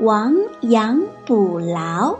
[0.00, 2.18] 亡羊补牢。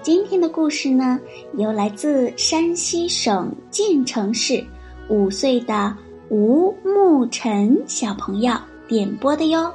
[0.00, 1.20] 今天的故事呢，
[1.58, 4.64] 由来自山西省晋城市
[5.08, 5.94] 五岁的
[6.30, 8.54] 吴沐晨小朋友
[8.88, 9.70] 点播的哟。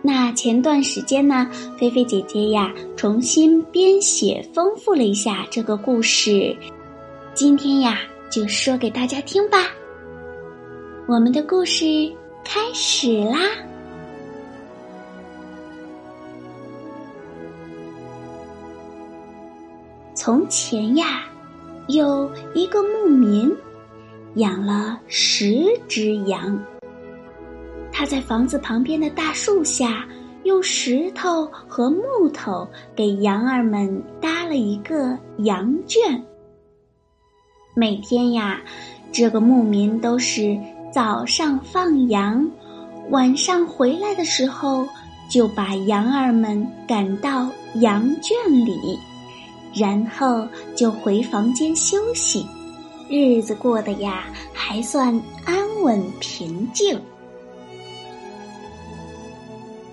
[0.00, 6.56] 那前段时间呢，菲菲姐姐呀重新编写丰富了一下这个故事，
[7.34, 7.98] 今天呀
[8.30, 9.58] 就说给大家听吧。
[11.06, 12.10] 我们的故事
[12.42, 13.38] 开始啦！
[20.24, 21.24] 从前呀，
[21.88, 23.52] 有一个牧民，
[24.34, 26.56] 养了十只羊。
[27.90, 30.06] 他在房子旁边的大树下，
[30.44, 36.22] 用石头和木头给羊儿们搭了一个羊圈。
[37.74, 38.60] 每天呀，
[39.10, 40.56] 这个牧民都是
[40.92, 42.48] 早上放羊，
[43.10, 44.86] 晚上回来的时候，
[45.28, 47.48] 就把羊儿们赶到
[47.80, 48.96] 羊圈里。
[49.74, 52.46] 然后就回房间休息，
[53.08, 55.08] 日子过得呀还算
[55.44, 57.00] 安稳平静。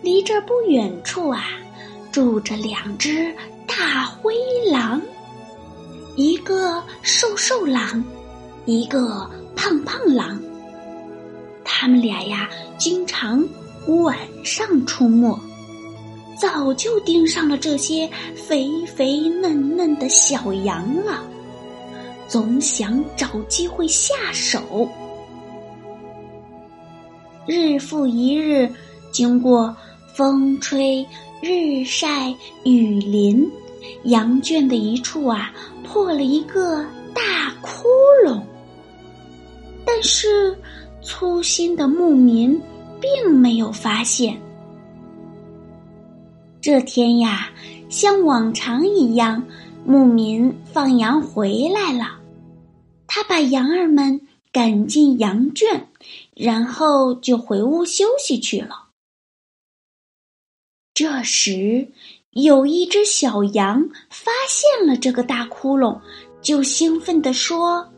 [0.01, 1.43] 离这不远处啊，
[2.11, 3.33] 住着两只
[3.67, 4.33] 大灰
[4.71, 5.01] 狼，
[6.15, 8.03] 一个瘦瘦狼，
[8.65, 10.41] 一个胖胖狼。
[11.63, 13.47] 他们俩呀，经常
[13.87, 15.39] 晚上出没。
[16.39, 21.21] 早就盯上了这些肥肥嫩嫩的小羊了，
[22.29, 24.87] 总想找机会下手。
[27.45, 28.71] 日复一日，
[29.11, 29.75] 经过
[30.13, 31.05] 风吹
[31.41, 32.33] 日晒
[32.63, 33.45] 雨淋，
[34.03, 35.51] 羊圈的一处啊
[35.83, 37.89] 破了一个大窟
[38.25, 38.39] 窿。
[39.83, 40.55] 但是
[41.01, 42.57] 粗心的牧民
[43.01, 44.39] 并没有发现。
[46.61, 47.49] 这天呀，
[47.89, 49.41] 像往常一样，
[49.85, 52.19] 牧民放羊回来了。
[53.07, 54.19] 他把羊儿们
[54.51, 55.87] 赶进羊圈，
[56.35, 58.87] 然后就回屋休息去了。
[60.93, 61.87] 这时，
[62.31, 65.97] 有一只小羊发现了这个大窟窿，
[66.41, 67.89] 就兴奋地说：“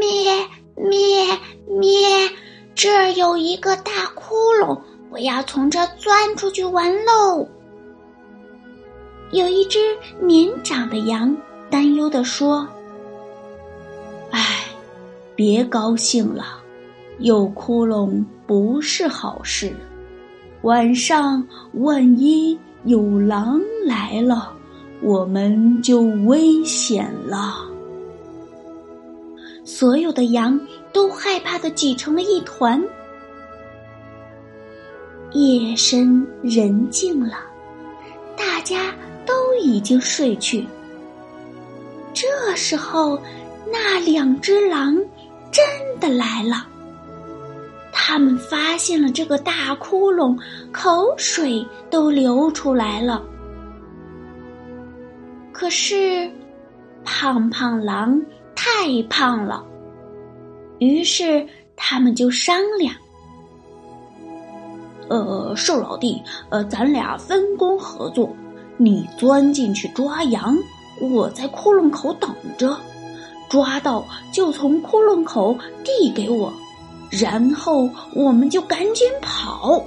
[0.00, 0.46] 咩
[0.76, 1.26] 咩
[1.66, 2.30] 咩，
[2.74, 4.78] 这儿有一个大窟窿。”
[5.14, 7.46] 我要从这钻出去玩喽！
[9.30, 9.78] 有一只
[10.20, 11.36] 年长的羊
[11.70, 12.66] 担忧的说
[14.32, 14.64] ：“哎，
[15.36, 16.60] 别高兴了，
[17.20, 19.72] 有窟窿不是好事。
[20.62, 24.52] 晚上万一有狼来了，
[25.00, 27.54] 我们就危险了。”
[29.64, 30.60] 所有的羊
[30.92, 32.82] 都害怕的挤成了一团。
[35.34, 37.38] 夜深人静了，
[38.36, 38.94] 大家
[39.26, 40.64] 都已经睡去。
[42.12, 43.20] 这时候，
[43.72, 44.96] 那两只狼
[45.50, 45.64] 真
[46.00, 46.68] 的来了。
[47.92, 50.38] 他们发现了这个大窟窿，
[50.70, 53.20] 口水都流出来了。
[55.50, 56.30] 可是，
[57.04, 58.22] 胖胖狼
[58.54, 59.66] 太胖了，
[60.78, 61.44] 于是
[61.74, 62.94] 他们就商量。
[65.08, 68.34] 呃，瘦老弟，呃，咱俩分工合作，
[68.78, 70.56] 你钻进去抓羊，
[71.00, 72.74] 我在窟窿口等着，
[73.48, 76.52] 抓到就从窟窿口递给我，
[77.10, 79.84] 然后我们就赶紧跑。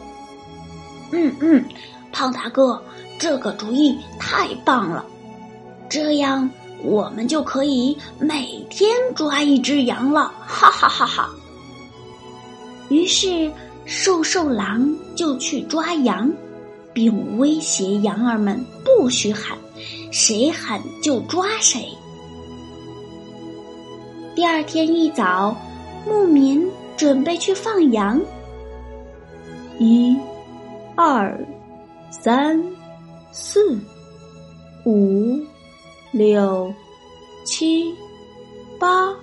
[1.11, 1.65] 嗯嗯，
[2.11, 2.79] 胖大哥，
[3.17, 5.03] 这个主意太棒了，
[5.89, 6.47] 这样
[6.83, 11.29] 我们就可以每天抓一只羊了，哈哈哈哈。
[12.89, 13.51] 于是。
[13.87, 16.29] 瘦瘦狼就去抓羊，
[16.91, 19.57] 并威胁羊儿们不许喊，
[20.11, 21.87] 谁喊就抓谁。
[24.35, 25.55] 第二天一早，
[26.05, 28.21] 牧民准备去放羊。
[29.79, 30.17] 一、
[30.95, 31.39] 二、
[32.11, 32.61] 三、
[33.31, 33.79] 四、
[34.85, 35.39] 五、
[36.11, 36.73] 六、
[37.45, 37.93] 七、
[38.77, 39.15] 八、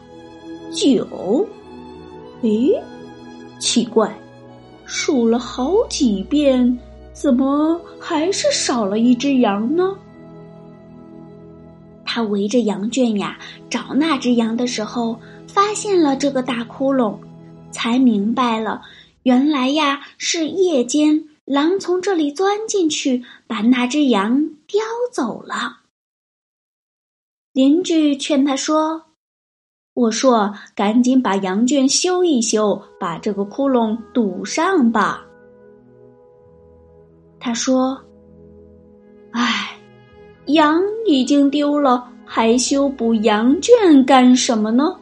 [0.72, 1.46] 九。
[2.40, 2.72] 咦，
[3.60, 4.10] 奇怪。
[4.86, 6.78] 数了好几遍，
[7.12, 9.96] 怎么还是少了一只羊呢？
[12.04, 13.38] 他围着羊圈呀
[13.68, 17.18] 找那只羊的时候，发现了这个大窟窿，
[17.72, 18.82] 才明白了，
[19.24, 24.80] 原来呀是夜间狼从这里钻进去，把那只羊叼
[25.12, 25.80] 走了。
[27.52, 29.06] 邻居劝他说
[29.94, 35.24] ：“我说，赶紧把羊圈修一修，把这个窟窿堵上吧。”
[37.40, 37.98] 他说
[39.32, 39.70] ：“唉。”
[40.48, 44.94] 羊已经丢了，还修补羊圈干什么呢？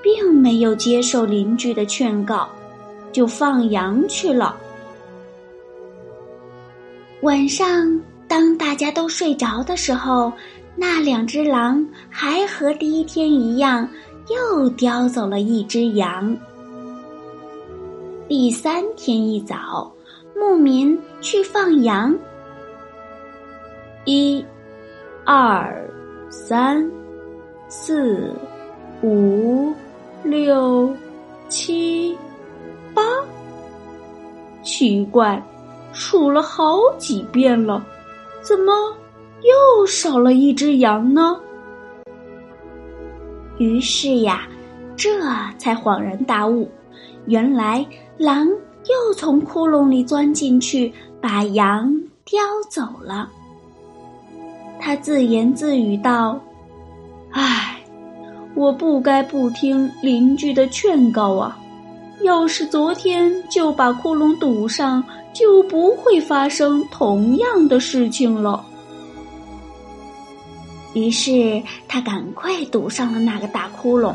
[0.00, 2.48] 并没有接受邻居的劝告，
[3.10, 4.56] 就放羊去了。
[7.22, 10.32] 晚上，当大家都睡着的时候，
[10.76, 13.88] 那两只狼还和第一天一样，
[14.28, 16.36] 又叼走了一只羊。
[18.28, 19.90] 第三天一早，
[20.34, 22.14] 牧民去放羊。
[24.04, 24.44] 一、
[25.24, 25.88] 二、
[26.28, 26.88] 三、
[27.68, 28.34] 四、
[29.02, 29.72] 五、
[30.22, 30.94] 六、
[31.48, 32.16] 七、
[32.94, 33.02] 八，
[34.62, 35.42] 奇怪，
[35.92, 37.84] 数了好几遍了，
[38.42, 38.72] 怎么
[39.46, 41.36] 又少了一只羊呢？
[43.58, 44.48] 于是呀，
[44.96, 45.20] 这
[45.56, 46.68] 才恍然大悟，
[47.26, 47.86] 原来
[48.18, 51.92] 狼又从窟窿里钻进去，把羊
[52.24, 53.30] 叼走了。
[54.80, 56.40] 他自言自语道
[57.30, 57.78] ：“唉，
[58.54, 61.58] 我不该不听邻居的劝告啊！
[62.22, 65.02] 要是昨天就把窟窿堵上，
[65.32, 68.64] 就不会发生同样的事情了。”
[70.96, 74.14] 于是他赶快堵上了那个大窟窿，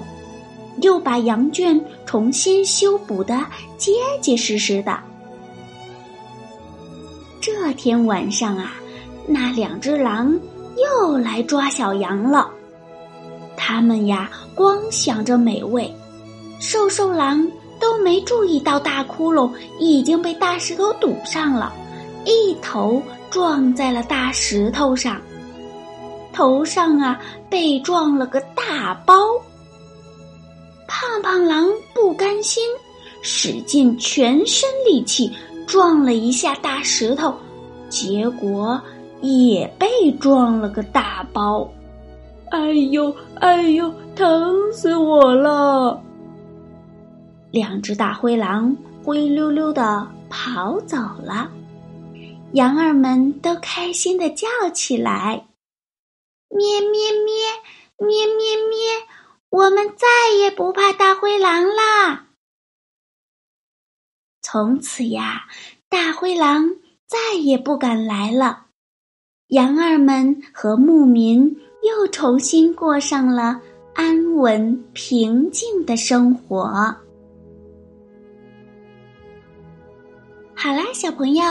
[0.82, 3.40] 又把羊圈重新修补的
[3.78, 5.00] 结结实实的。
[7.40, 8.74] 这天晚上啊，
[9.28, 10.36] 那两只狼。
[11.00, 12.50] 又来抓小羊了，
[13.58, 15.94] 他们呀光想着美味，
[16.60, 17.46] 瘦瘦狼
[17.78, 21.72] 都没注意到大窟窿已经被大石头堵上了，
[22.26, 25.22] 一头撞在了大石头上，
[26.34, 27.20] 头上啊
[27.50, 29.16] 被撞了个大包。
[30.88, 32.64] 胖胖狼不甘心，
[33.22, 35.32] 使尽全身力气
[35.66, 37.34] 撞了一下大石头，
[37.90, 38.82] 结果。
[39.24, 41.72] 也被撞了个大包，
[42.50, 46.02] 哎呦哎呦，疼死我了！
[47.52, 51.48] 两只大灰狼灰溜溜的跑走了，
[52.54, 55.40] 羊儿们都开心的叫起来
[56.52, 57.34] ：“咩咩咩，
[57.98, 59.08] 咩咩咩，
[59.50, 60.08] 我们再
[60.38, 62.28] 也不怕大灰狼啦！”
[64.44, 65.46] 从此呀，
[65.88, 66.76] 大灰狼
[67.08, 68.66] 再也不敢来了。
[69.48, 73.62] 羊儿们和牧民又重新过上了
[73.94, 76.64] 安稳平静的生活。
[80.56, 81.44] 好啦，小朋友，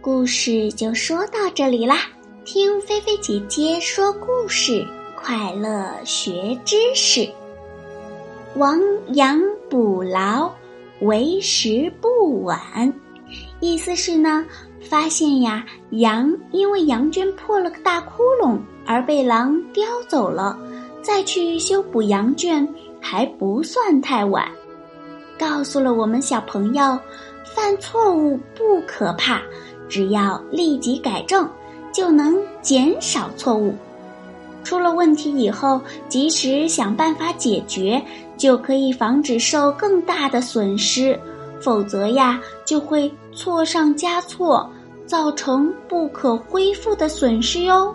[0.00, 1.96] 故事就说到这里啦。
[2.44, 4.84] 听菲菲姐姐说故事，
[5.14, 7.28] 快乐学知识。
[8.56, 8.80] 亡
[9.14, 9.40] 羊
[9.70, 10.50] 补牢，
[11.02, 12.60] 为时不晚。
[13.60, 14.44] 意思是呢。
[14.90, 20.58] 发现呀，羊因为羊圈破了个大窟窿而被狼叼走了，
[21.00, 22.68] 再去修补羊圈
[23.00, 24.50] 还不算太晚。
[25.38, 26.98] 告诉了我们小朋友，
[27.44, 29.40] 犯错误不可怕，
[29.88, 31.48] 只要立即改正，
[31.92, 33.74] 就能减少错误。
[34.64, 38.02] 出了问题以后，及时想办法解决，
[38.36, 41.18] 就可以防止受更大的损失。
[41.60, 44.68] 否则呀，就会错上加错，
[45.06, 47.94] 造成不可恢复的损失哟。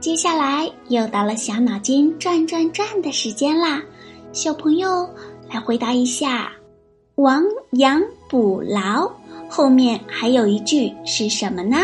[0.00, 3.82] 接下来又到了小脑筋转转转的时间啦，
[4.32, 5.08] 小朋友
[5.52, 6.50] 来回答一下
[7.16, 7.42] ：“亡
[7.72, 9.10] 羊补牢”
[9.48, 11.76] 后面还有一句是什么呢？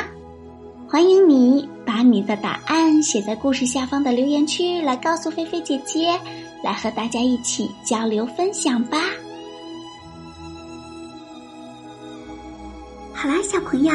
[0.90, 6.18] 欢迎你把你的答案写在故事下方的留言区，来告诉菲菲姐姐，
[6.64, 8.99] 来和大家一起交流分享吧。
[13.12, 13.92] 好啦，小朋友，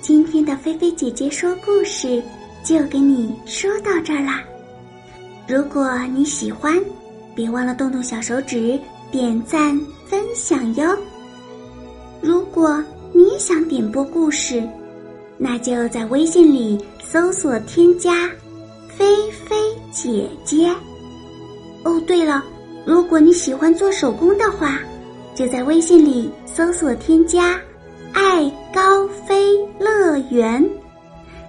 [0.00, 2.22] 今天的菲菲姐姐说故事
[2.62, 4.40] 就给你说到这儿啦。
[5.48, 6.80] 如果你喜欢，
[7.34, 8.78] 别忘了动动小手指
[9.10, 10.96] 点赞分享哟。
[12.20, 12.80] 如果
[13.12, 14.62] 你也想点播故事，
[15.42, 18.28] 那就在微信里搜索添加
[18.86, 19.56] “菲菲
[19.90, 20.70] 姐姐”。
[21.82, 22.44] 哦，对了，
[22.84, 24.78] 如果你喜欢做手工的话，
[25.34, 27.58] 就在微信里搜索添加。
[28.12, 30.62] 爱高飞乐园。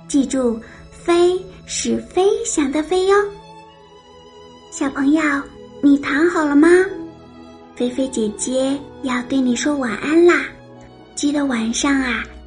[0.08, 0.58] 记住，
[0.90, 3.16] 飞是飞翔的飞哟。
[4.72, 5.22] 小朋友，
[5.82, 6.70] 你躺好了吗？
[7.76, 10.46] 菲菲姐姐要对你说晚安啦！
[11.14, 12.24] 记得晚上啊，